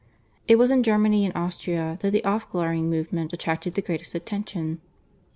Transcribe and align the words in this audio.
It 0.47 0.55
was 0.57 0.71
in 0.71 0.81
Germany 0.81 1.25
and 1.27 1.35
Austria 1.35 1.99
that 2.01 2.09
the 2.09 2.23
/Aufklarung/ 2.25 2.85
movement 2.85 3.33
attracted 3.33 3.75
the 3.75 3.83
greatest 3.83 4.15
attention. 4.15 4.81